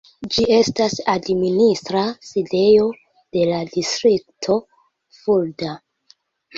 Ĝi 0.35 0.45
estas 0.53 0.95
administra 1.13 2.01
sidejo 2.31 2.89
de 3.39 3.47
la 3.53 3.63
distrikto 3.79 4.61
Fulda. 5.23 5.81